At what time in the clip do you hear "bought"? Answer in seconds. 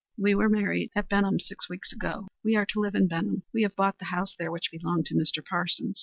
3.75-3.99